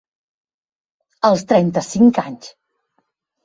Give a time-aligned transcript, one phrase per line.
[1.31, 2.53] Als trenta-cinc anys!